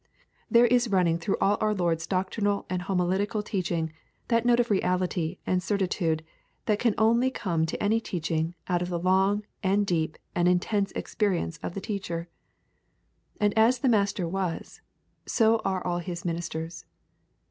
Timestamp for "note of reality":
4.47-5.37